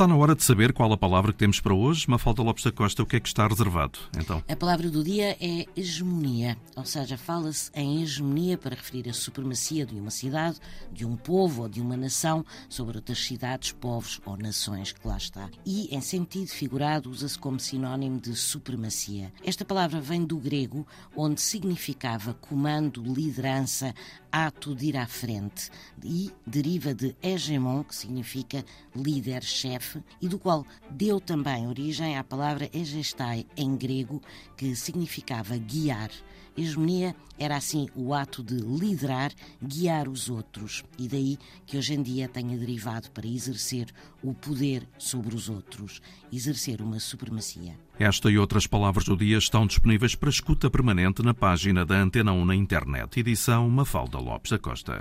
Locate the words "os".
40.08-40.28, 45.34-45.48